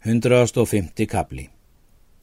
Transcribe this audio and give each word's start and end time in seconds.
150 0.00 1.04
kapli 1.12 1.50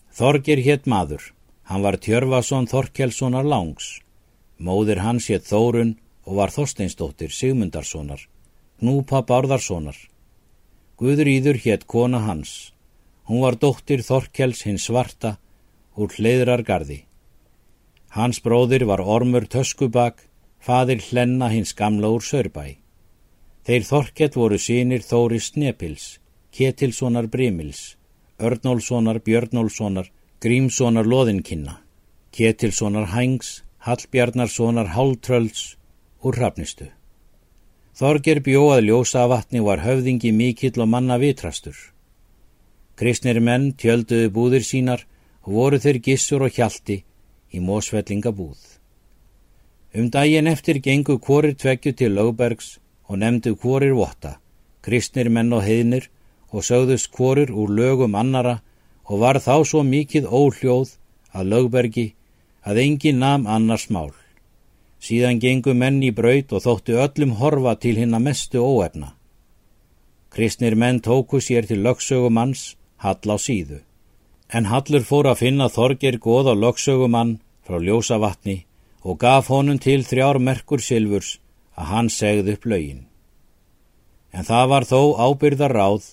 Þorgir 0.09 0.57
hétt 0.65 0.87
maður, 0.89 1.21
hann 1.69 1.83
var 1.85 1.99
Tjörfason 2.01 2.65
Þorkelssonar 2.65 3.45
langs. 3.45 3.99
Móðir 4.57 5.03
hans 5.05 5.27
hétt 5.29 5.45
Þórun 5.45 5.91
og 6.25 6.39
var 6.39 6.49
Þorsteinsdóttir 6.55 7.29
Sigmundarssonar, 7.29 8.23
Gnúpa 8.81 9.21
Bárðarssonar. 9.29 9.93
Guðrýður 10.97 11.61
hétt 11.67 11.85
kona 11.85 12.23
hans. 12.25 12.73
Hún 13.29 13.45
var 13.45 13.61
dóttir 13.61 14.01
Þorkels 14.01 14.65
hins 14.65 14.89
svarta 14.89 15.37
úr 15.93 16.09
hleiðrargarði. 16.17 17.03
Hans 18.17 18.41
bróðir 18.41 18.89
var 18.89 19.05
Ormur 19.05 19.45
Töskubak, 19.45 20.23
fadir 20.57 20.97
Hlenna 21.11 21.53
hins 21.53 21.77
gamla 21.77 22.09
úr 22.09 22.25
Sörbæ. 22.25 22.73
Þeir 23.69 23.85
Þorkell 23.85 24.33
voru 24.33 24.57
sínir 24.57 25.05
Þóri 25.05 25.37
Snepils, 25.37 26.15
Ketilssonar 26.51 27.27
Brimils, 27.27 27.97
Örnólfssonar 28.39 29.19
Björnólfssonar, 29.19 30.11
Grímssonar 30.41 31.05
Loðinkinna, 31.05 31.81
Ketilssonar 32.31 33.07
Hængs, 33.13 33.63
Hallbjarnarssonar 33.87 34.87
Háltrölds 34.95 35.77
úr 36.21 36.35
Hrafnistu. 36.35 36.89
Þorger 37.97 38.41
bjóað 38.45 38.83
ljósa 38.85 39.23
vatni 39.31 39.61
var 39.65 39.81
höfðingi 39.81 40.31
mikill 40.35 40.81
og 40.83 40.89
manna 40.91 41.17
vitrastur. 41.17 41.77
Kristnir 42.97 43.39
menn 43.41 43.71
tjölduðu 43.73 44.29
búðir 44.33 44.65
sínar 44.65 45.05
og 45.45 45.53
voru 45.57 45.79
þeir 45.81 46.01
gissur 46.05 46.45
og 46.45 46.53
hjalti 46.53 46.99
í 47.53 47.61
mósfellingabúð. 47.63 48.59
Um 49.97 50.11
daginn 50.13 50.49
eftir 50.51 50.81
gengu 50.83 51.17
kvorir 51.17 51.55
tveggju 51.55 51.93
til 51.97 52.13
Lögbergs 52.17 52.77
og 53.09 53.17
nefndu 53.21 53.55
kvorir 53.55 53.95
votta, 53.97 54.37
kristnir 54.85 55.29
menn 55.33 55.53
og 55.53 55.63
heiðnir 55.65 56.09
og 56.51 56.63
sögðust 56.63 57.11
kvorir 57.11 57.51
úr 57.51 57.73
lögum 57.79 58.15
annara 58.15 58.59
og 59.07 59.19
var 59.23 59.39
þá 59.39 59.63
svo 59.65 59.83
mikið 59.83 60.27
óhljóð 60.27 60.95
að 61.33 61.49
lögbergi 61.51 62.07
að 62.67 62.81
engin 62.83 63.19
nam 63.19 63.47
annars 63.47 63.87
mál. 63.89 64.11
Síðan 64.99 65.39
gengu 65.39 65.73
menn 65.73 66.01
í 66.03 66.11
braut 66.11 66.51
og 66.51 66.63
þóttu 66.65 66.97
öllum 67.03 67.37
horfa 67.39 67.75
til 67.79 67.95
hinn 67.99 68.15
að 68.17 68.25
mestu 68.27 68.63
óefna. 68.63 69.13
Kristnir 70.33 70.75
menn 70.75 70.99
tóku 71.01 71.39
sér 71.41 71.67
til 71.67 71.83
lögsögumanns, 71.85 72.75
Hall 72.97 73.29
á 73.29 73.37
síðu. 73.37 73.83
En 74.49 74.65
Hallur 74.65 75.03
fór 75.05 75.27
að 75.29 75.43
finna 75.43 75.67
Þorger 75.69 76.17
góð 76.17 76.49
á 76.51 76.53
lögsögumann 76.57 77.37
frá 77.67 77.77
ljósavatni 77.77 78.65
og 79.03 79.19
gaf 79.21 79.51
honum 79.53 79.77
til 79.79 80.01
þrjár 80.03 80.39
merkur 80.41 80.81
silfurs 80.81 81.37
að 81.77 81.89
hann 81.91 82.09
segði 82.09 82.55
upp 82.57 82.65
lögin. 82.65 83.03
En 84.33 84.43
það 84.43 84.65
var 84.71 84.87
þó 84.89 85.01
ábyrðar 85.27 85.75
ráð 85.77 86.07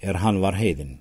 er 0.00 0.20
hann 0.22 0.40
var 0.40 0.56
heiðin. 0.60 0.98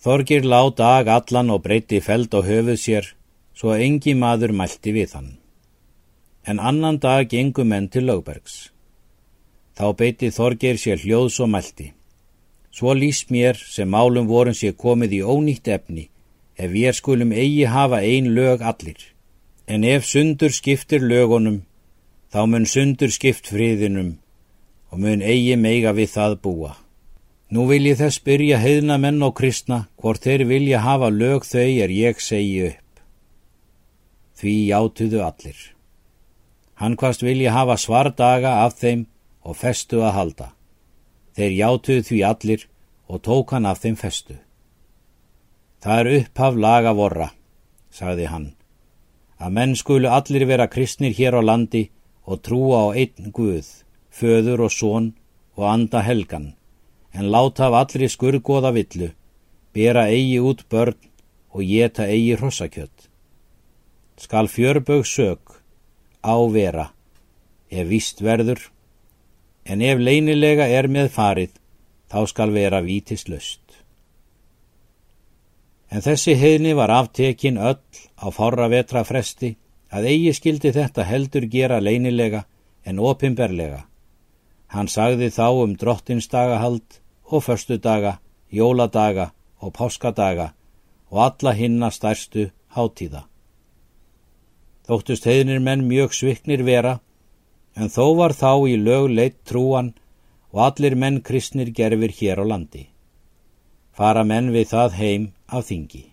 Þorgir 0.00 0.46
lág 0.48 0.76
dag 0.76 1.08
allan 1.08 1.50
og 1.54 1.62
breyti 1.64 2.00
feld 2.00 2.32
á 2.32 2.40
höfuð 2.40 2.78
sér 2.80 3.12
svo 3.54 3.74
engi 3.76 4.14
maður 4.16 4.54
mælti 4.56 4.94
við 4.96 5.16
hann. 5.16 5.30
En 6.48 6.58
annan 6.58 6.98
dag 6.98 7.28
gengu 7.28 7.64
menn 7.64 7.88
til 7.92 8.06
lögbergs. 8.08 8.70
Þá 9.76 9.86
beiti 9.98 10.30
Þorgir 10.32 10.80
sér 10.80 11.02
hljóðs 11.04 11.36
og 11.44 11.50
mælti. 11.52 11.92
Svo 12.72 12.94
lýst 12.94 13.28
mér 13.34 13.60
sem 13.74 13.88
málum 13.88 14.26
vorum 14.30 14.56
sér 14.56 14.72
komið 14.72 15.18
í 15.18 15.20
ónýtt 15.20 15.68
efni 15.68 16.08
ef 16.56 16.72
ég 16.76 16.96
skulum 16.96 17.32
eigi 17.32 17.64
hafa 17.64 18.00
ein 18.00 18.32
lög 18.36 18.62
allir. 18.70 19.00
En 19.66 19.84
ef 19.84 20.04
sundur 20.04 20.52
skiptir 20.52 21.00
lögunum, 21.00 21.62
þá 22.32 22.40
mun 22.50 22.66
sundur 22.66 23.10
skipt 23.12 23.48
friðinum 23.52 24.18
og 24.90 24.98
mun 24.98 25.22
eigi 25.22 25.56
meiga 25.56 25.92
við 25.96 26.10
það 26.16 26.40
búa. 26.44 26.72
Nú 27.50 27.64
vil 27.66 27.88
ég 27.88 27.96
þess 27.98 28.22
byrja 28.22 28.60
heiðna 28.62 28.94
menn 29.02 29.18
og 29.26 29.32
kristna 29.40 29.80
hvort 29.98 30.22
þeir 30.22 30.44
vilja 30.46 30.84
hafa 30.84 31.08
lög 31.10 31.42
þau 31.42 31.66
er 31.82 31.90
ég 31.90 32.20
segi 32.22 32.60
upp. 32.68 33.00
Því 34.38 34.52
játuðu 34.70 35.24
allir. 35.26 35.58
Hann 36.78 36.94
hvast 36.94 37.24
vilja 37.26 37.50
hafa 37.56 37.74
svardaga 37.74 38.52
af 38.62 38.76
þeim 38.78 39.02
og 39.42 39.58
festu 39.58 39.98
að 39.98 40.14
halda. 40.18 40.46
Þeir 41.34 41.56
játuðu 41.58 42.04
því 42.06 42.20
allir 42.28 42.68
og 43.10 43.18
tók 43.26 43.56
hann 43.56 43.66
af 43.66 43.82
þeim 43.82 43.98
festu. 43.98 44.38
Það 45.82 46.04
er 46.04 46.12
upphaf 46.20 46.54
laga 46.54 46.94
vorra, 46.94 47.28
sagði 47.90 48.30
hann, 48.30 48.46
að 49.42 49.54
menn 49.58 49.74
skulu 49.74 50.06
allir 50.06 50.46
vera 50.46 50.70
kristnir 50.70 51.16
hér 51.18 51.40
á 51.40 51.42
landi 51.42 51.88
og 52.30 52.44
trúa 52.46 52.86
á 52.86 52.88
einn 52.94 53.34
Guð, 53.34 53.66
föður 54.14 54.68
og 54.68 54.74
són 54.76 55.12
og 55.58 55.66
anda 55.66 56.06
helgan 56.06 56.52
en 57.12 57.30
láta 57.30 57.66
af 57.68 57.76
allri 57.82 58.08
skurgoða 58.08 58.72
villu, 58.74 59.10
bera 59.74 60.06
eigi 60.08 60.38
út 60.40 60.66
börn 60.70 60.98
og 61.50 61.62
geta 61.66 62.06
eigi 62.06 62.36
hrossakjött. 62.38 63.08
Skal 64.16 64.48
fjörbög 64.48 65.06
sög, 65.06 65.40
ávera, 66.22 66.90
ef 67.70 67.88
vist 67.88 68.20
verður, 68.22 68.60
en 69.64 69.82
ef 69.82 69.98
leinilega 69.98 70.68
er 70.68 70.88
með 70.88 71.10
farið, 71.16 71.52
þá 72.10 72.26
skal 72.26 72.52
vera 72.54 72.82
vítist 72.84 73.28
löst. 73.28 73.62
En 75.90 76.02
þessi 76.04 76.36
heðni 76.38 76.76
var 76.78 76.90
aftekin 76.94 77.58
öll 77.58 77.82
á 78.22 78.26
fára 78.30 78.68
vetra 78.70 79.02
fresti 79.04 79.56
að 79.90 80.06
eigi 80.12 80.34
skildi 80.38 80.70
þetta 80.74 81.06
heldur 81.06 81.46
gera 81.50 81.80
leinilega 81.82 82.44
en 82.86 83.00
opimberlega. 83.02 83.86
Hann 84.70 84.86
sagði 84.86 85.32
þá 85.34 85.46
um 85.64 85.72
drottinstagahald 85.74 86.99
og 87.30 87.42
förstudaga, 87.44 88.18
jóladaga 88.52 89.30
og 89.60 89.72
páskadaga 89.72 90.52
og 91.10 91.24
alla 91.24 91.52
hinna 91.52 91.90
stærstu 91.90 92.50
hátíða. 92.74 93.22
Þóttust 94.86 95.26
heiðnir 95.26 95.60
menn 95.62 95.86
mjög 95.86 96.14
sviknir 96.14 96.64
vera, 96.66 96.98
en 97.76 97.88
þó 97.88 98.16
var 98.18 98.34
þá 98.34 98.66
í 98.66 98.76
lög 98.76 99.10
leitt 99.10 99.44
trúan 99.46 99.92
og 100.52 100.62
allir 100.66 100.96
menn 100.98 101.20
kristnir 101.22 101.70
gerfir 101.70 102.10
hér 102.10 102.42
á 102.42 102.44
landi. 102.46 102.88
Fara 103.92 104.24
menn 104.24 104.50
við 104.50 104.72
það 104.74 104.96
heim 104.98 105.32
af 105.46 105.70
þingi. 105.70 106.09